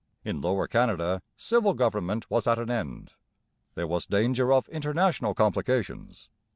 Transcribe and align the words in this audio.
In 0.25 0.41
Lower 0.41 0.67
Canada 0.67 1.21
civil 1.37 1.75
government 1.75 2.27
was 2.27 2.47
at 2.47 2.57
an 2.57 2.71
end. 2.71 3.11
There 3.75 3.85
was 3.85 4.07
danger 4.07 4.51
of 4.51 4.67
international 4.69 5.35
complications. 5.35 6.31